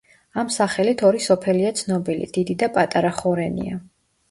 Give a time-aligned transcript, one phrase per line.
[0.43, 3.81] ამ სახელით ორი სოფელია ცნობილი: დიდი და პატარა ხორენია.